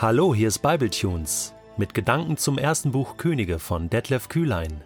Hallo, 0.00 0.32
hier 0.32 0.46
ist 0.46 0.60
Bibletunes 0.60 1.54
mit 1.76 1.92
Gedanken 1.92 2.36
zum 2.36 2.56
ersten 2.56 2.92
Buch 2.92 3.16
Könige 3.16 3.58
von 3.58 3.90
Detlef 3.90 4.28
Kühlein. 4.28 4.80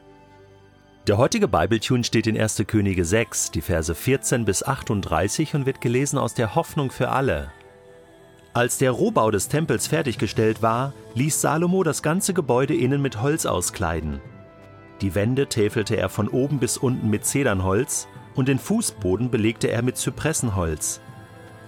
Der 1.07 1.19
heutige 1.19 1.49
Bibletune 1.49 2.03
steht 2.03 2.27
in 2.27 2.41
1. 2.41 2.65
Könige 2.67 3.05
6, 3.05 3.51
die 3.51 3.61
Verse 3.61 3.95
14 3.95 4.47
bis 4.47 4.63
38 4.63 5.55
und 5.55 5.67
wird 5.67 5.83
gelesen 5.83 6.17
aus 6.17 6.33
der 6.33 6.55
Hoffnung 6.55 6.91
für 6.91 7.11
alle. 7.11 7.53
Als 8.55 8.79
der 8.79 8.93
Rohbau 8.93 9.31
des 9.31 9.49
Tempels 9.49 9.87
fertiggestellt 9.87 10.63
war, 10.63 10.95
ließ 11.13 11.43
Salomo 11.43 11.83
das 11.83 12.03
ganze 12.03 12.33
Gebäude 12.33 12.75
innen 12.75 13.03
mit 13.03 13.21
Holz 13.21 13.45
auskleiden. 13.45 14.19
Die 15.03 15.15
Wände 15.15 15.47
täfelte 15.47 15.95
er 15.95 16.09
von 16.09 16.27
oben 16.27 16.59
bis 16.59 16.79
unten 16.79 17.11
mit 17.11 17.27
Zedernholz 17.27 18.09
und 18.35 18.49
den 18.49 18.59
Fußboden 18.59 19.31
belegte 19.31 19.69
er 19.69 19.83
mit 19.83 19.99
Zypressenholz. 19.99 21.03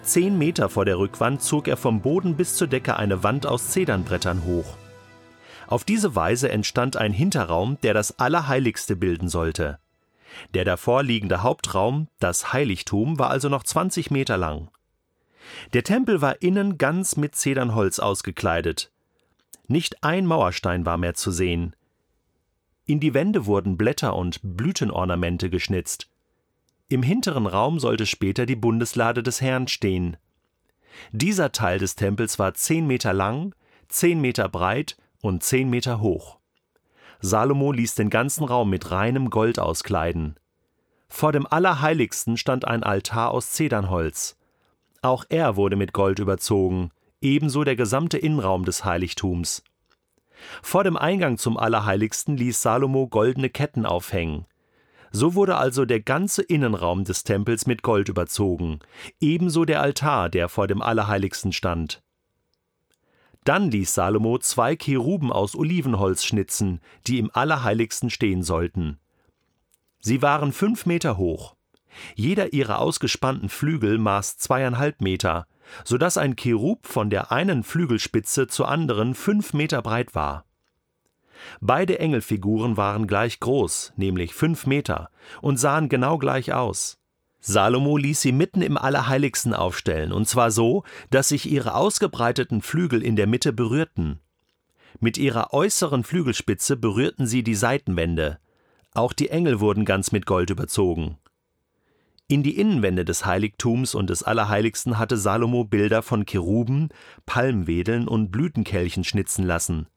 Zehn 0.04 0.36
Meter 0.36 0.68
vor 0.68 0.84
der 0.84 0.98
Rückwand 0.98 1.42
zog 1.42 1.66
er 1.66 1.78
vom 1.78 2.02
Boden 2.02 2.36
bis 2.36 2.56
zur 2.56 2.68
Decke 2.68 2.96
eine 2.96 3.22
Wand 3.22 3.46
aus 3.46 3.70
Zedernbrettern 3.70 4.44
hoch. 4.44 4.76
Auf 5.66 5.84
diese 5.84 6.14
Weise 6.14 6.50
entstand 6.50 6.96
ein 6.96 7.12
Hinterraum, 7.12 7.78
der 7.82 7.94
das 7.94 8.18
Allerheiligste 8.18 8.96
bilden 8.96 9.28
sollte. 9.28 9.78
Der 10.52 10.64
davor 10.64 11.02
liegende 11.02 11.42
Hauptraum, 11.42 12.08
das 12.20 12.52
Heiligtum, 12.52 13.18
war 13.18 13.30
also 13.30 13.48
noch 13.48 13.62
20 13.62 14.10
Meter 14.10 14.36
lang. 14.36 14.68
Der 15.72 15.84
Tempel 15.84 16.20
war 16.20 16.42
innen 16.42 16.76
ganz 16.76 17.16
mit 17.16 17.34
Zedernholz 17.34 17.98
ausgekleidet. 17.98 18.90
Nicht 19.68 20.04
ein 20.04 20.26
Mauerstein 20.26 20.84
war 20.84 20.98
mehr 20.98 21.14
zu 21.14 21.30
sehen. 21.30 21.74
In 22.84 23.00
die 23.00 23.14
Wände 23.14 23.46
wurden 23.46 23.78
Blätter 23.78 24.14
und 24.14 24.40
Blütenornamente 24.42 25.48
geschnitzt. 25.48 26.08
Im 26.94 27.02
hinteren 27.02 27.48
Raum 27.48 27.80
sollte 27.80 28.06
später 28.06 28.46
die 28.46 28.54
Bundeslade 28.54 29.24
des 29.24 29.40
Herrn 29.40 29.66
stehen. 29.66 30.16
Dieser 31.10 31.50
Teil 31.50 31.80
des 31.80 31.96
Tempels 31.96 32.38
war 32.38 32.54
zehn 32.54 32.86
Meter 32.86 33.12
lang, 33.12 33.52
zehn 33.88 34.20
Meter 34.20 34.48
breit 34.48 34.96
und 35.20 35.42
zehn 35.42 35.68
Meter 35.68 36.00
hoch. 36.00 36.38
Salomo 37.18 37.72
ließ 37.72 37.96
den 37.96 38.10
ganzen 38.10 38.44
Raum 38.44 38.70
mit 38.70 38.92
reinem 38.92 39.30
Gold 39.30 39.58
auskleiden. 39.58 40.36
Vor 41.08 41.32
dem 41.32 41.48
Allerheiligsten 41.48 42.36
stand 42.36 42.64
ein 42.64 42.84
Altar 42.84 43.32
aus 43.32 43.50
Zedernholz. 43.50 44.36
Auch 45.02 45.24
er 45.30 45.56
wurde 45.56 45.74
mit 45.74 45.94
Gold 45.94 46.20
überzogen, 46.20 46.92
ebenso 47.20 47.64
der 47.64 47.74
gesamte 47.74 48.18
Innenraum 48.18 48.64
des 48.64 48.84
Heiligtums. 48.84 49.64
Vor 50.62 50.84
dem 50.84 50.96
Eingang 50.96 51.38
zum 51.38 51.56
Allerheiligsten 51.56 52.36
ließ 52.36 52.62
Salomo 52.62 53.08
goldene 53.08 53.50
Ketten 53.50 53.84
aufhängen. 53.84 54.46
So 55.16 55.36
wurde 55.36 55.56
also 55.56 55.84
der 55.84 56.00
ganze 56.00 56.42
Innenraum 56.42 57.04
des 57.04 57.22
Tempels 57.22 57.68
mit 57.68 57.82
Gold 57.82 58.08
überzogen, 58.08 58.80
ebenso 59.20 59.64
der 59.64 59.80
Altar, 59.80 60.28
der 60.28 60.48
vor 60.48 60.66
dem 60.66 60.82
Allerheiligsten 60.82 61.52
stand. 61.52 62.02
Dann 63.44 63.70
ließ 63.70 63.94
Salomo 63.94 64.38
zwei 64.38 64.74
Cheruben 64.74 65.30
aus 65.30 65.54
Olivenholz 65.54 66.24
schnitzen, 66.24 66.80
die 67.06 67.20
im 67.20 67.30
Allerheiligsten 67.32 68.10
stehen 68.10 68.42
sollten. 68.42 68.98
Sie 70.00 70.20
waren 70.20 70.52
fünf 70.52 70.84
Meter 70.84 71.16
hoch. 71.16 71.54
Jeder 72.16 72.52
ihrer 72.52 72.80
ausgespannten 72.80 73.48
Flügel 73.48 73.98
maß 73.98 74.38
zweieinhalb 74.38 75.00
Meter, 75.00 75.46
so 75.84 75.96
dass 75.96 76.18
ein 76.18 76.34
Cherub 76.34 76.88
von 76.88 77.08
der 77.08 77.30
einen 77.30 77.62
Flügelspitze 77.62 78.48
zur 78.48 78.66
anderen 78.66 79.14
fünf 79.14 79.52
Meter 79.52 79.80
breit 79.80 80.16
war. 80.16 80.44
Beide 81.60 81.98
Engelfiguren 81.98 82.76
waren 82.76 83.06
gleich 83.06 83.40
groß, 83.40 83.92
nämlich 83.96 84.34
fünf 84.34 84.66
Meter, 84.66 85.10
und 85.40 85.58
sahen 85.58 85.88
genau 85.88 86.18
gleich 86.18 86.52
aus. 86.52 86.98
Salomo 87.40 87.98
ließ 87.98 88.22
sie 88.22 88.32
mitten 88.32 88.62
im 88.62 88.78
Allerheiligsten 88.78 89.52
aufstellen, 89.52 90.12
und 90.12 90.26
zwar 90.26 90.50
so, 90.50 90.82
dass 91.10 91.28
sich 91.28 91.50
ihre 91.50 91.74
ausgebreiteten 91.74 92.62
Flügel 92.62 93.02
in 93.02 93.16
der 93.16 93.26
Mitte 93.26 93.52
berührten. 93.52 94.20
Mit 95.00 95.18
ihrer 95.18 95.52
äußeren 95.52 96.04
Flügelspitze 96.04 96.76
berührten 96.76 97.26
sie 97.26 97.42
die 97.42 97.54
Seitenwände. 97.54 98.38
Auch 98.94 99.12
die 99.12 99.28
Engel 99.28 99.60
wurden 99.60 99.84
ganz 99.84 100.12
mit 100.12 100.24
Gold 100.24 100.50
überzogen. 100.50 101.18
In 102.26 102.42
die 102.42 102.58
Innenwände 102.58 103.04
des 103.04 103.26
Heiligtums 103.26 103.94
und 103.94 104.08
des 104.08 104.22
Allerheiligsten 104.22 104.98
hatte 104.98 105.18
Salomo 105.18 105.64
Bilder 105.64 106.02
von 106.02 106.24
Cheruben, 106.24 106.88
Palmwedeln 107.26 108.08
und 108.08 108.30
Blütenkelchen 108.30 109.04
schnitzen 109.04 109.44
lassen. 109.44 109.88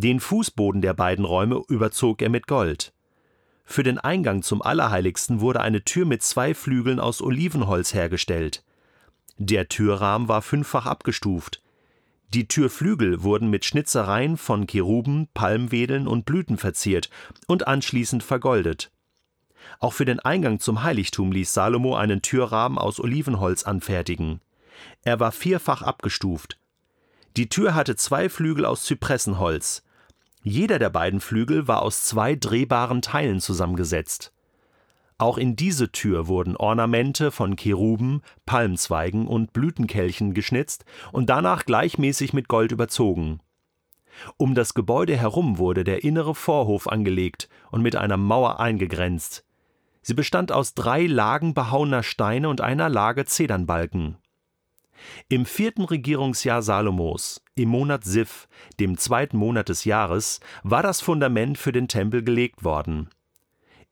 Den 0.00 0.20
Fußboden 0.20 0.80
der 0.80 0.94
beiden 0.94 1.24
Räume 1.24 1.60
überzog 1.66 2.22
er 2.22 2.28
mit 2.28 2.46
Gold. 2.46 2.92
Für 3.64 3.82
den 3.82 3.98
Eingang 3.98 4.42
zum 4.42 4.62
Allerheiligsten 4.62 5.40
wurde 5.40 5.60
eine 5.60 5.82
Tür 5.82 6.06
mit 6.06 6.22
zwei 6.22 6.54
Flügeln 6.54 7.00
aus 7.00 7.20
Olivenholz 7.20 7.94
hergestellt. 7.94 8.62
Der 9.38 9.68
Türrahmen 9.68 10.28
war 10.28 10.40
fünffach 10.40 10.86
abgestuft. 10.86 11.64
Die 12.32 12.46
Türflügel 12.46 13.24
wurden 13.24 13.50
mit 13.50 13.64
Schnitzereien 13.64 14.36
von 14.36 14.68
Cheruben, 14.68 15.26
Palmwedeln 15.34 16.06
und 16.06 16.26
Blüten 16.26 16.58
verziert 16.58 17.10
und 17.48 17.66
anschließend 17.66 18.22
vergoldet. 18.22 18.92
Auch 19.80 19.94
für 19.94 20.04
den 20.04 20.20
Eingang 20.20 20.60
zum 20.60 20.84
Heiligtum 20.84 21.32
ließ 21.32 21.52
Salomo 21.52 21.96
einen 21.96 22.22
Türrahmen 22.22 22.78
aus 22.78 23.00
Olivenholz 23.00 23.64
anfertigen. 23.64 24.42
Er 25.02 25.18
war 25.18 25.32
vierfach 25.32 25.82
abgestuft. 25.82 26.56
Die 27.36 27.48
Tür 27.48 27.74
hatte 27.74 27.96
zwei 27.96 28.28
Flügel 28.28 28.64
aus 28.64 28.84
Zypressenholz. 28.84 29.82
Jeder 30.48 30.78
der 30.78 30.88
beiden 30.88 31.20
Flügel 31.20 31.68
war 31.68 31.82
aus 31.82 32.06
zwei 32.06 32.34
drehbaren 32.34 33.02
Teilen 33.02 33.38
zusammengesetzt. 33.38 34.32
Auch 35.18 35.36
in 35.36 35.56
diese 35.56 35.92
Tür 35.92 36.26
wurden 36.26 36.56
Ornamente 36.56 37.30
von 37.30 37.56
Cheruben, 37.56 38.22
Palmzweigen 38.46 39.26
und 39.26 39.52
Blütenkelchen 39.52 40.32
geschnitzt 40.32 40.86
und 41.12 41.28
danach 41.28 41.66
gleichmäßig 41.66 42.32
mit 42.32 42.48
Gold 42.48 42.72
überzogen. 42.72 43.40
Um 44.38 44.54
das 44.54 44.72
Gebäude 44.72 45.18
herum 45.18 45.58
wurde 45.58 45.84
der 45.84 46.02
innere 46.02 46.34
Vorhof 46.34 46.88
angelegt 46.88 47.50
und 47.70 47.82
mit 47.82 47.96
einer 47.96 48.16
Mauer 48.16 48.58
eingegrenzt. 48.58 49.44
Sie 50.00 50.14
bestand 50.14 50.50
aus 50.50 50.72
drei 50.72 51.04
Lagen 51.04 51.52
behauener 51.52 52.02
Steine 52.02 52.48
und 52.48 52.62
einer 52.62 52.88
Lage 52.88 53.26
Zedernbalken. 53.26 54.16
Im 55.28 55.46
vierten 55.46 55.84
Regierungsjahr 55.84 56.62
Salomos, 56.62 57.42
im 57.54 57.68
Monat 57.68 58.04
Sif, 58.04 58.48
dem 58.80 58.98
zweiten 58.98 59.36
Monat 59.36 59.68
des 59.68 59.84
Jahres, 59.84 60.40
war 60.62 60.82
das 60.82 61.00
Fundament 61.00 61.58
für 61.58 61.72
den 61.72 61.88
Tempel 61.88 62.22
gelegt 62.22 62.64
worden. 62.64 63.08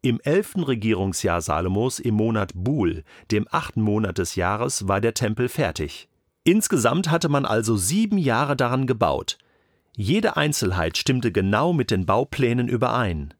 Im 0.03 0.21
elften 0.21 0.63
Regierungsjahr 0.63 1.41
Salomos, 1.41 1.99
im 1.99 2.15
Monat 2.15 2.53
Bul, 2.55 3.03
dem 3.31 3.47
achten 3.51 3.83
Monat 3.83 4.19
des 4.19 4.37
Jahres, 4.37 4.87
war 4.87 5.01
der 5.01 5.15
Tempel 5.15 5.49
fertig. 5.49 6.09
Insgesamt 6.45 7.11
hatte 7.11 7.29
man 7.29 7.45
also 7.45 7.77
sieben 7.77 8.19
Jahre 8.19 8.55
daran 8.55 8.87
gebaut. 8.87 9.39
Jede 9.97 10.37
Einzelheit 10.37 10.97
stimmte 10.97 11.33
genau 11.33 11.73
mit 11.73 11.91
den 11.91 12.07
Bauplänen 12.07 12.69
überein. 12.69 13.35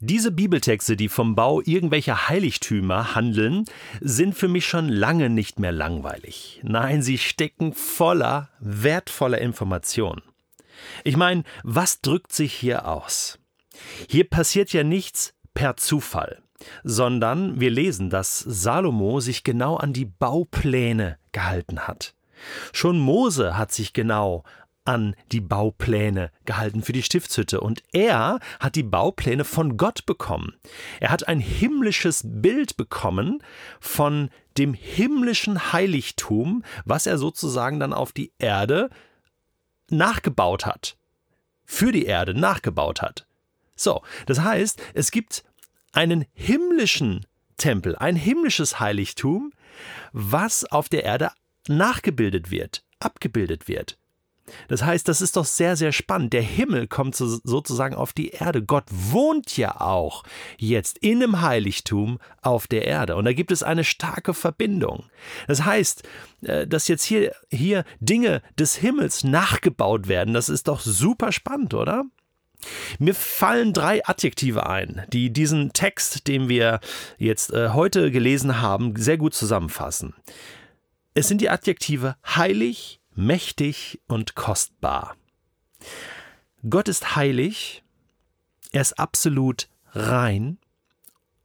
Diese 0.00 0.30
Bibeltexte, 0.30 0.96
die 0.96 1.08
vom 1.08 1.34
Bau 1.34 1.60
irgendwelcher 1.60 2.28
Heiligtümer 2.28 3.16
handeln, 3.16 3.64
sind 4.00 4.36
für 4.36 4.46
mich 4.46 4.64
schon 4.64 4.88
lange 4.88 5.28
nicht 5.28 5.58
mehr 5.58 5.72
langweilig. 5.72 6.60
Nein, 6.62 7.02
sie 7.02 7.18
stecken 7.18 7.72
voller 7.72 8.48
wertvoller 8.60 9.38
Informationen. 9.38 10.22
Ich 11.02 11.16
meine, 11.16 11.42
was 11.64 12.00
drückt 12.00 12.32
sich 12.32 12.54
hier 12.54 12.86
aus? 12.86 13.40
Hier 14.08 14.22
passiert 14.30 14.72
ja 14.72 14.84
nichts 14.84 15.34
per 15.52 15.76
Zufall, 15.76 16.42
sondern 16.84 17.58
wir 17.58 17.70
lesen, 17.70 18.08
dass 18.08 18.38
Salomo 18.38 19.18
sich 19.18 19.42
genau 19.42 19.76
an 19.78 19.92
die 19.92 20.04
Baupläne 20.04 21.18
gehalten 21.32 21.88
hat. 21.88 22.14
Schon 22.72 23.00
Mose 23.00 23.58
hat 23.58 23.72
sich 23.72 23.92
genau 23.92 24.44
an 24.88 25.14
die 25.32 25.42
Baupläne 25.42 26.30
gehalten 26.46 26.82
für 26.82 26.94
die 26.94 27.02
Stiftshütte 27.02 27.60
und 27.60 27.82
er 27.92 28.40
hat 28.58 28.74
die 28.74 28.82
Baupläne 28.82 29.44
von 29.44 29.76
Gott 29.76 30.06
bekommen. 30.06 30.56
Er 30.98 31.10
hat 31.10 31.28
ein 31.28 31.40
himmlisches 31.40 32.22
Bild 32.24 32.78
bekommen 32.78 33.42
von 33.80 34.30
dem 34.56 34.72
himmlischen 34.72 35.74
Heiligtum, 35.74 36.64
was 36.86 37.06
er 37.06 37.18
sozusagen 37.18 37.78
dann 37.78 37.92
auf 37.92 38.12
die 38.12 38.32
Erde 38.38 38.88
nachgebaut 39.90 40.64
hat. 40.64 40.96
Für 41.66 41.92
die 41.92 42.06
Erde 42.06 42.32
nachgebaut 42.32 43.02
hat. 43.02 43.26
So, 43.76 44.00
das 44.24 44.40
heißt, 44.40 44.80
es 44.94 45.10
gibt 45.10 45.44
einen 45.92 46.24
himmlischen 46.32 47.26
Tempel, 47.58 47.94
ein 47.94 48.16
himmlisches 48.16 48.80
Heiligtum, 48.80 49.52
was 50.12 50.64
auf 50.64 50.88
der 50.88 51.04
Erde 51.04 51.30
nachgebildet 51.68 52.50
wird, 52.50 52.84
abgebildet 53.00 53.68
wird. 53.68 53.97
Das 54.68 54.84
heißt, 54.84 55.08
das 55.08 55.20
ist 55.20 55.36
doch 55.36 55.44
sehr, 55.44 55.76
sehr 55.76 55.92
spannend. 55.92 56.32
Der 56.32 56.42
Himmel 56.42 56.86
kommt 56.86 57.14
sozusagen 57.16 57.94
auf 57.94 58.12
die 58.12 58.30
Erde. 58.30 58.62
Gott 58.62 58.84
wohnt 58.90 59.56
ja 59.56 59.80
auch 59.80 60.24
jetzt 60.56 60.98
in 60.98 61.22
einem 61.22 61.40
Heiligtum 61.40 62.18
auf 62.42 62.66
der 62.66 62.86
Erde. 62.86 63.16
Und 63.16 63.24
da 63.24 63.32
gibt 63.32 63.52
es 63.52 63.62
eine 63.62 63.84
starke 63.84 64.34
Verbindung. 64.34 65.04
Das 65.46 65.64
heißt, 65.64 66.02
äh, 66.42 66.66
dass 66.66 66.88
jetzt 66.88 67.04
hier, 67.04 67.34
hier 67.50 67.84
Dinge 68.00 68.42
des 68.58 68.76
Himmels 68.76 69.24
nachgebaut 69.24 70.08
werden, 70.08 70.34
das 70.34 70.48
ist 70.48 70.68
doch 70.68 70.80
super 70.80 71.32
spannend, 71.32 71.74
oder? 71.74 72.04
Mir 72.98 73.14
fallen 73.14 73.72
drei 73.72 74.04
Adjektive 74.04 74.68
ein, 74.68 75.02
die 75.12 75.32
diesen 75.32 75.72
Text, 75.72 76.26
den 76.26 76.48
wir 76.48 76.80
jetzt 77.16 77.52
äh, 77.52 77.70
heute 77.70 78.10
gelesen 78.10 78.60
haben, 78.60 78.96
sehr 78.96 79.16
gut 79.16 79.34
zusammenfassen. 79.34 80.14
Es 81.14 81.28
sind 81.28 81.40
die 81.40 81.50
Adjektive 81.50 82.16
heilig, 82.26 82.97
mächtig 83.18 84.00
und 84.06 84.36
kostbar. 84.36 85.16
Gott 86.68 86.88
ist 86.88 87.16
heilig, 87.16 87.82
er 88.72 88.80
ist 88.80 88.98
absolut 88.98 89.68
rein 89.92 90.58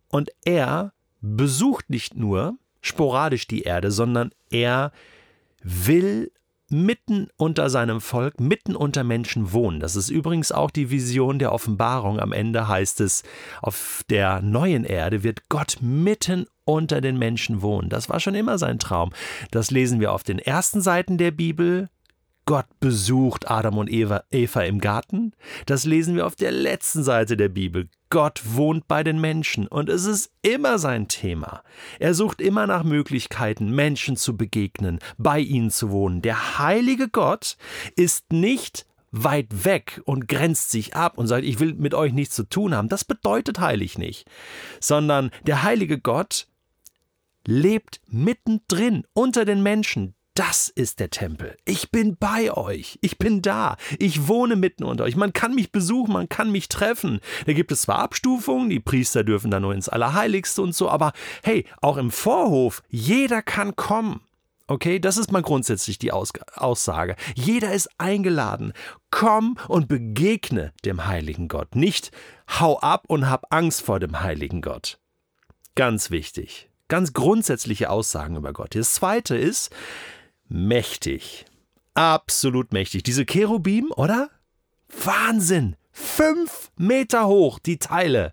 und 0.10 0.30
er 0.46 0.94
besucht 1.22 1.90
nicht 1.90 2.16
nur 2.16 2.58
sporadisch 2.82 3.48
die 3.48 3.64
Erde, 3.64 3.92
sondern 3.92 4.32
er 4.52 4.92
will 5.64 6.32
mitten 6.70 7.30
unter 7.38 7.70
seinem 7.70 8.02
Volk, 8.02 8.40
mitten 8.40 8.76
unter 8.76 9.04
Menschen 9.04 9.52
wohnen. 9.52 9.80
Das 9.80 9.96
ist 9.96 10.10
übrigens 10.10 10.52
auch 10.52 10.70
die 10.70 10.92
Vision 10.92 11.40
der 11.40 11.52
Offenbarung. 11.54 12.20
Am 12.20 12.34
Ende 12.34 12.68
heißt 12.68 13.02
es, 13.02 13.24
auf 13.62 14.04
der 14.10 14.42
neuen 14.42 14.84
Erde 14.84 15.24
wird 15.24 15.50
Gott 15.50 15.78
mitten 15.82 16.46
unter 16.66 17.02
den 17.02 17.18
Menschen 17.18 17.62
wohnen. 17.62 17.90
Das 17.90 18.10
war 18.10 18.20
schon 18.20 18.36
immer 18.36 18.58
sein 18.58 18.80
Traum. 18.80 19.12
Das 19.52 19.72
lesen 19.72 20.00
wir 20.00 20.12
auf 20.12 20.24
den 20.24 20.40
ersten 20.40 20.82
Seiten 20.82 21.18
der 21.18 21.32
Bibel. 21.32 21.90
Gott 22.46 22.66
besucht 22.82 23.50
Adam 23.50 23.78
und 23.78 23.90
Eva, 23.90 24.24
Eva 24.30 24.62
im 24.64 24.80
Garten. 24.80 25.32
Das 25.66 25.86
lesen 25.86 26.16
wir 26.16 26.28
auf 26.28 26.36
der 26.36 26.52
letzten 26.52 27.04
Seite 27.04 27.38
der 27.38 27.48
Bibel. 27.48 27.88
Gott 28.10 28.42
wohnt 28.44 28.88
bei 28.88 29.02
den 29.04 29.20
Menschen 29.20 29.66
und 29.68 29.90
es 29.90 30.06
ist 30.06 30.30
immer 30.42 30.78
sein 30.78 31.08
Thema. 31.08 31.64
Er 32.00 32.14
sucht 32.14 32.42
immer 32.42 32.68
nach 32.68 32.84
Möglichkeiten, 32.84 33.72
Menschen 33.74 34.18
zu 34.18 34.36
begegnen, 34.36 35.00
bei 35.18 35.40
ihnen 35.40 35.72
zu 35.72 35.90
wohnen. 35.90 36.22
Der 36.22 36.60
heilige 36.60 37.08
Gott 37.08 37.58
ist 37.96 38.32
nicht 38.34 38.86
weit 39.14 39.64
weg 39.64 40.02
und 40.06 40.28
grenzt 40.28 40.72
sich 40.72 40.96
ab 40.96 41.18
und 41.18 41.28
sagt, 41.28 41.46
ich 41.46 41.60
will 41.60 41.76
mit 41.76 41.94
euch 41.94 42.12
nichts 42.14 42.36
zu 42.36 42.44
tun 42.44 42.76
haben. 42.76 42.90
Das 42.90 43.06
bedeutet 43.06 43.60
heilig 43.60 43.98
nicht, 43.98 44.28
sondern 44.80 45.32
der 45.46 45.64
heilige 45.64 46.00
Gott 46.00 46.48
lebt 47.46 48.02
mittendrin 48.08 49.06
unter 49.14 49.46
den 49.46 49.64
Menschen. 49.64 50.16
Das 50.36 50.68
ist 50.68 51.00
der 51.00 51.12
Tempel. 51.12 51.56
Ich 51.64 51.92
bin 51.92 52.18
bei 52.18 52.52
euch. 52.52 52.98
Ich 53.02 53.20
bin 53.20 53.44
da. 53.44 53.78
Ich 54.00 54.28
wohne 54.28 54.56
mitten 54.56 54.84
unter 54.84 55.04
euch. 55.04 55.16
Man 55.16 55.32
kann 55.32 55.54
mich 55.54 55.72
besuchen, 55.72 56.12
man 56.12 56.28
kann 56.28 56.52
mich 56.52 56.70
treffen. 56.70 57.20
Da 57.46 57.54
gibt 57.54 57.72
es 57.72 57.82
zwar 57.82 58.00
Abstufungen, 58.00 58.70
die 58.72 58.80
Priester 58.80 59.24
dürfen 59.24 59.52
da 59.52 59.60
nur 59.60 59.76
ins 59.76 59.90
Allerheiligste 59.90 60.64
und 60.64 60.74
so, 60.74 60.90
aber 60.90 61.14
hey, 61.44 61.68
auch 61.82 61.98
im 61.98 62.10
Vorhof, 62.10 62.82
jeder 62.90 63.44
kann 63.44 63.76
kommen. 63.76 64.22
Okay, 64.66 64.98
das 64.98 65.18
ist 65.18 65.32
mal 65.32 65.44
grundsätzlich 65.44 66.00
die 66.00 66.12
Aus 66.12 66.32
Aussage. 66.56 67.16
Jeder 67.36 67.74
ist 67.74 67.90
eingeladen. 68.00 68.74
Komm 69.12 69.58
und 69.68 69.88
begegne 69.88 70.74
dem 70.84 71.06
heiligen 71.06 71.48
Gott. 71.48 71.76
Nicht 71.76 72.12
hau 72.60 72.80
ab 72.80 73.04
und 73.08 73.30
hab 73.30 73.54
Angst 73.54 73.84
vor 73.84 74.00
dem 74.00 74.22
heiligen 74.22 74.62
Gott. 74.62 74.98
Ganz 75.76 76.10
wichtig. 76.10 76.70
Ganz 76.94 77.12
grundsätzliche 77.12 77.90
Aussagen 77.90 78.36
über 78.36 78.54
Gott. 78.54 78.76
Das 78.76 78.94
zweite 78.94 79.36
ist, 79.36 79.72
mächtig. 80.48 81.44
Absolut 81.96 82.72
mächtig. 82.72 83.02
Diese 83.02 83.26
Cherubim, 83.26 83.92
oder? 83.96 84.30
Wahnsinn! 85.04 85.76
Fünf 85.92 86.70
Meter 86.78 87.26
hoch, 87.26 87.58
die 87.58 87.80
Teile. 87.80 88.32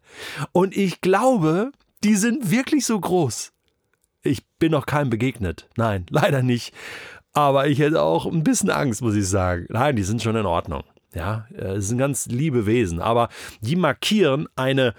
Und 0.52 0.76
ich 0.76 1.00
glaube, 1.00 1.72
die 2.04 2.16
sind 2.16 2.50
wirklich 2.50 2.84
so 2.84 3.00
groß. 3.00 3.50
Ich 4.20 4.46
bin 4.58 4.72
noch 4.72 4.84
keinem 4.84 5.08
begegnet. 5.08 5.66
Nein, 5.78 6.04
leider 6.10 6.42
nicht. 6.42 6.74
Aber 7.32 7.66
ich 7.66 7.78
hätte 7.78 8.02
auch 8.02 8.26
ein 8.26 8.44
bisschen 8.44 8.68
Angst, 8.68 9.00
muss 9.00 9.14
ich 9.14 9.26
sagen. 9.26 9.64
Nein, 9.70 9.96
die 9.96 10.02
sind 10.02 10.22
schon 10.22 10.36
in 10.36 10.44
Ordnung. 10.44 10.84
Ja, 11.14 11.46
äh, 11.54 11.76
es 11.76 11.88
sind 11.88 11.96
ganz 11.96 12.26
liebe 12.26 12.66
Wesen. 12.66 13.00
Aber 13.00 13.30
die 13.62 13.76
markieren 13.76 14.48
eine, 14.54 14.92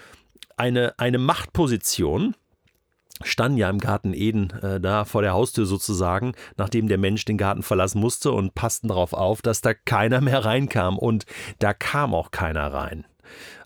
eine, 0.57 0.98
eine 0.98 1.19
Machtposition, 1.19 2.34
standen 3.23 3.57
ja 3.57 3.69
im 3.69 3.79
Garten 3.79 4.13
Eden 4.13 4.51
äh, 4.62 4.79
da 4.79 5.06
vor 5.06 5.21
der 5.21 5.33
Haustür 5.33 5.65
sozusagen, 5.65 6.33
nachdem 6.57 6.88
der 6.88 6.97
Mensch 6.97 7.25
den 7.25 7.38
Garten 7.38 7.63
verlassen 7.63 8.00
musste 8.00 8.31
und 8.31 8.56
passten 8.56 8.88
darauf 8.88 9.13
auf, 9.13 9.41
dass 9.41 9.62
da 9.62 9.73
keiner 9.73 10.21
mehr 10.21 10.45
reinkam. 10.45 10.97
Und 10.97 11.25
da 11.59 11.73
kam 11.73 12.13
auch 12.13 12.31
keiner 12.31 12.73
rein. 12.73 13.06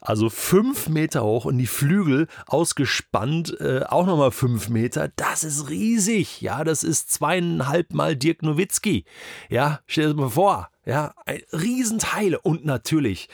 Also 0.02 0.30
fünf 0.30 0.88
Meter 0.88 1.24
hoch 1.24 1.46
und 1.46 1.58
die 1.58 1.66
Flügel 1.66 2.28
ausgespannt, 2.46 3.60
äh, 3.60 3.82
auch 3.88 4.06
nochmal 4.06 4.32
fünf 4.32 4.70
Meter. 4.70 5.10
Das 5.16 5.44
ist 5.44 5.70
riesig. 5.70 6.42
Ja, 6.42 6.64
das 6.64 6.84
ist 6.84 7.12
zweieinhalb 7.12 7.94
Mal 7.94 8.16
Dirk 8.16 8.44
Nowitzki. 8.44 9.06
Ja, 9.50 9.80
stell 9.88 10.10
dir 10.10 10.14
mal 10.14 10.30
vor. 10.30 10.70
Ja, 10.86 11.16
Riesenteile 11.52 12.40
und 12.40 12.66
natürlich 12.66 13.28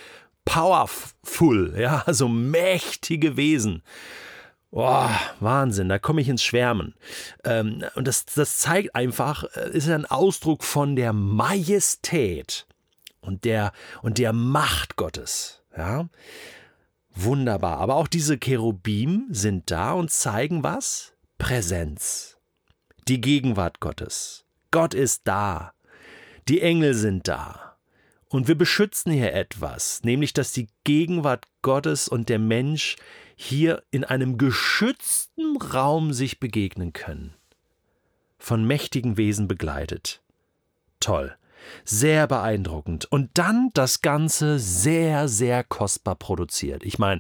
powerful. 0.46 1.76
Ja, 1.78 2.04
also 2.06 2.30
mächtige 2.30 3.36
Wesen. 3.36 3.84
Boah, 4.72 5.12
Wahnsinn, 5.42 5.90
da 5.90 6.00
komme 6.00 6.22
ich 6.22 6.30
ins 6.30 6.44
Schwärmen. 6.44 6.96
Ähm, 7.44 7.84
und 7.96 8.08
das, 8.08 8.26
das 8.26 8.60
zeigt 8.60 8.96
einfach, 8.96 9.44
äh, 9.56 9.70
ist 9.72 9.90
ein 9.90 10.06
Ausdruck 10.06 10.64
von 10.64 10.96
der 10.96 11.12
Majestät 11.12 12.66
und 13.20 13.44
der, 13.44 13.74
und 14.02 14.18
der 14.18 14.32
Macht 14.32 14.96
Gottes. 14.96 15.62
Ja, 15.78 16.08
wunderbar. 17.14 17.80
Aber 17.80 17.96
auch 17.96 18.08
diese 18.08 18.38
Cherubim 18.38 19.28
sind 19.30 19.72
da 19.72 19.92
und 19.92 20.10
zeigen 20.10 20.64
was? 20.64 21.14
Präsenz. 21.38 22.38
Die 23.10 23.20
Gegenwart 23.20 23.82
Gottes. 23.82 24.46
Gott 24.72 24.94
ist 24.94 25.24
da. 25.26 25.74
Die 26.48 26.62
Engel 26.62 26.94
sind 26.94 27.28
da. 27.28 27.71
Und 28.32 28.48
wir 28.48 28.58
beschützen 28.58 29.12
hier 29.12 29.34
etwas, 29.34 30.04
nämlich 30.04 30.32
dass 30.32 30.54
die 30.54 30.70
Gegenwart 30.86 31.48
Gottes 31.62 32.08
und 32.08 32.30
der 32.30 32.40
Mensch 32.40 32.96
hier 33.36 33.84
in 33.92 34.06
einem 34.06 34.38
geschützten 34.38 35.58
Raum 35.58 36.14
sich 36.14 36.40
begegnen 36.40 36.94
können. 36.94 37.34
Von 38.38 38.66
mächtigen 38.66 39.18
Wesen 39.18 39.50
begleitet. 39.50 40.22
Toll. 41.02 41.36
Sehr 41.84 42.26
beeindruckend. 42.26 43.04
Und 43.04 43.32
dann 43.34 43.70
das 43.74 44.02
Ganze 44.02 44.60
sehr, 44.60 45.28
sehr 45.28 45.66
kostbar 45.66 46.16
produziert. 46.16 46.86
Ich 46.86 46.98
meine, 46.98 47.20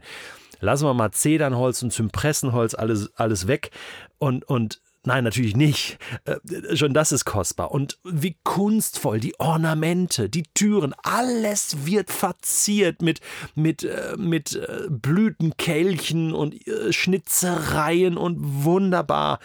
lassen 0.61 0.85
wir 0.85 0.93
mal 0.93 1.11
Zedernholz 1.11 1.83
und 1.83 1.91
Zypressenholz 1.91 2.73
alles, 2.73 3.13
alles 3.17 3.47
weg 3.47 3.71
und, 4.17 4.45
und 4.45 4.81
Nein, 5.03 5.23
natürlich 5.23 5.55
nicht. 5.55 5.97
Äh, 6.25 6.75
schon 6.75 6.93
das 6.93 7.11
ist 7.11 7.25
kostbar. 7.25 7.71
Und 7.71 7.97
wie 8.03 8.37
kunstvoll, 8.43 9.19
die 9.19 9.39
Ornamente, 9.39 10.29
die 10.29 10.43
Türen, 10.53 10.93
alles 11.01 11.85
wird 11.85 12.11
verziert 12.11 13.01
mit, 13.01 13.19
mit, 13.55 13.83
äh, 13.83 14.15
mit 14.17 14.55
äh, 14.55 14.87
Blütenkelchen 14.89 16.33
und 16.33 16.67
äh, 16.67 16.93
Schnitzereien 16.93 18.15
und 18.15 18.37
wunderbar 18.63 19.39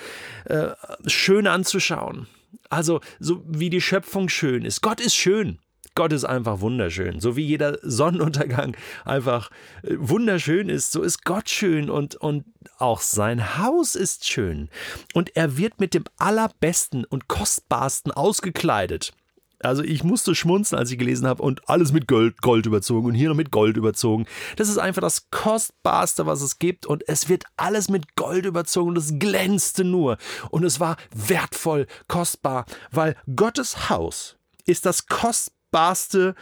äh, 0.45 0.69
schön 1.07 1.47
anzuschauen. 1.47 2.27
Also, 2.69 3.01
so 3.19 3.43
wie 3.47 3.71
die 3.71 3.81
Schöpfung 3.81 4.29
schön 4.29 4.65
ist. 4.65 4.83
Gott 4.83 5.01
ist 5.01 5.15
schön. 5.15 5.59
Gott 5.97 6.13
ist 6.13 6.25
einfach 6.25 6.61
wunderschön. 6.61 7.21
So 7.21 7.37
wie 7.37 7.45
jeder 7.45 7.79
Sonnenuntergang 7.83 8.77
einfach 9.05 9.51
äh, 9.83 9.97
wunderschön 9.99 10.69
ist, 10.69 10.93
so 10.93 11.03
ist 11.03 11.25
Gott 11.25 11.49
schön 11.49 11.91
und, 11.91 12.15
und 12.15 12.45
auch 12.79 13.01
sein 13.01 13.59
Haus 13.59 13.97
ist 13.97 14.29
schön. 14.29 14.69
Und 15.15 15.35
er 15.35 15.57
wird 15.57 15.81
mit 15.81 15.95
dem 15.95 16.05
Allerbesten 16.19 17.05
und 17.05 17.29
Kostbarsten 17.29 18.13
ausgekleidet. 18.13 19.15
Also 19.61 19.83
ich 19.83 20.05
musste 20.05 20.35
schmunzeln, 20.35 20.79
als 20.79 20.91
ich 20.91 20.99
gelesen 20.99 21.27
habe 21.27 21.43
und 21.43 21.67
alles 21.67 21.91
mit 21.91 22.07
Gold, 22.07 22.43
Gold 22.43 22.67
überzogen 22.67 23.07
und 23.07 23.15
hier 23.15 23.31
noch 23.31 23.37
mit 23.37 23.51
Gold 23.51 23.79
überzogen. 23.79 24.27
Das 24.57 24.69
ist 24.69 24.77
einfach 24.77 25.01
das 25.01 25.31
Kostbarste, 25.31 26.27
was 26.27 26.43
es 26.43 26.59
gibt 26.59 26.85
und 26.85 27.09
es 27.09 27.31
wird 27.31 27.45
alles 27.57 27.89
mit 27.89 28.17
Gold 28.17 28.45
überzogen 28.45 28.91
und 28.91 28.99
es 28.99 29.19
glänzte 29.19 29.83
nur 29.83 30.19
und 30.51 30.63
es 30.65 30.79
war 30.79 30.99
wertvoll, 31.15 31.87
kostbar, 32.07 32.67
weil 32.91 33.17
Gottes 33.35 33.89
Haus 33.89 34.37
ist 34.67 34.85
das 34.85 35.07
kostbarste 35.07 35.56
kostbarste 35.77 36.35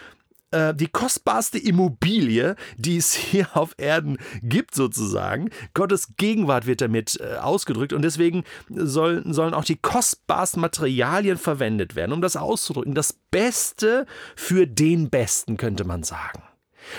äh, 0.53 0.75
die 0.75 0.87
kostbarste 0.87 1.59
Immobilie, 1.59 2.55
die 2.77 2.97
es 2.97 3.13
hier 3.13 3.49
auf 3.57 3.75
Erden 3.77 4.19
gibt, 4.43 4.75
sozusagen. 4.75 5.51
Gottes 5.75 6.15
Gegenwart 6.17 6.67
wird 6.67 6.81
damit 6.81 7.19
äh, 7.21 7.39
ausgedrückt 7.39 7.93
und 7.93 8.03
deswegen 8.03 8.45
sollen, 8.69 9.33
sollen 9.33 9.55
auch 9.55 9.65
die 9.65 9.77
kostbarsten 9.77 10.61
Materialien 10.61 11.39
verwendet 11.39 11.97
werden, 11.97 12.13
um 12.13 12.21
das 12.21 12.37
auszudrücken. 12.37 12.95
Das 12.95 13.15
Beste 13.33 14.07
für 14.37 14.69
den 14.69 15.11
Besten, 15.11 15.57
könnte 15.57 15.85
man 15.85 16.05
sagen. 16.05 16.43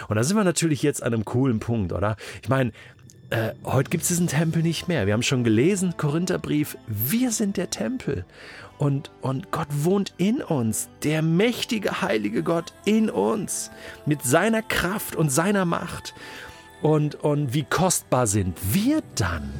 Und 0.10 0.18
da 0.18 0.24
sind 0.24 0.36
wir 0.36 0.44
natürlich 0.44 0.82
jetzt 0.84 1.02
an 1.02 1.14
einem 1.14 1.26
coolen 1.26 1.60
Punkt, 1.60 1.94
oder? 1.94 2.18
Ich 2.42 2.50
meine, 2.50 2.72
äh, 3.36 3.54
heute 3.66 3.90
gibt 3.90 4.04
es 4.04 4.08
diesen 4.08 4.28
Tempel 4.28 4.62
nicht 4.62 4.88
mehr. 4.88 5.06
Wir 5.06 5.14
haben 5.14 5.24
schon 5.24 5.44
gelesen, 5.44 5.96
Korintherbrief, 5.98 6.78
wir 6.88 7.32
sind 7.32 7.58
der 7.58 7.70
Tempel. 7.70 8.24
Und, 8.78 9.12
und 9.22 9.52
Gott 9.52 9.68
wohnt 9.70 10.14
in 10.18 10.42
uns, 10.42 10.90
der 11.04 11.22
mächtige, 11.22 12.02
heilige 12.02 12.44
Gott 12.44 12.74
in 12.86 13.10
uns, 13.10 13.72
mit 14.06 14.24
seiner 14.24 14.62
Kraft 14.62 15.16
und 15.16 15.32
seiner 15.32 15.66
Macht. 15.66 16.14
Und, 16.82 17.16
und 17.16 17.54
wie 17.54 17.64
kostbar 17.64 18.28
sind 18.28 18.58
wir 18.72 19.02
dann? 19.16 19.52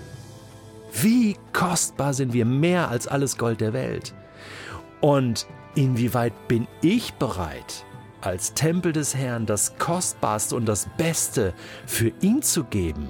Wie 1.02 1.36
kostbar 1.52 2.14
sind 2.14 2.32
wir 2.32 2.46
mehr 2.46 2.90
als 2.90 3.08
alles 3.08 3.38
Gold 3.38 3.60
der 3.60 3.74
Welt? 3.74 4.14
Und 5.02 5.48
inwieweit 5.76 6.48
bin 6.48 6.68
ich 6.82 7.14
bereit, 7.16 7.86
als 8.22 8.54
Tempel 8.54 8.94
des 8.94 9.16
Herrn 9.16 9.46
das 9.46 9.78
Kostbarste 9.78 10.56
und 10.56 10.66
das 10.66 10.88
Beste 10.98 11.54
für 11.86 12.14
ihn 12.22 12.42
zu 12.42 12.64
geben? 12.64 13.10